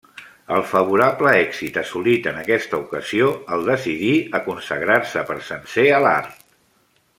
[0.53, 6.45] El favorable èxit assolit en aquesta ocasió el decidí a consagrar-se per sencer a l'art.